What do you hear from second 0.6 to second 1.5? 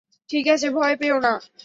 ভয় পেয়ো না।